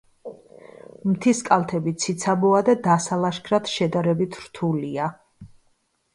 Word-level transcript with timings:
მთის 1.09 1.41
კალთები 1.49 1.93
ციცაბოა 2.05 2.63
და 2.71 2.75
დასალაშქრად 2.89 3.71
შედარებით 3.75 4.41
რთულია. 4.49 5.13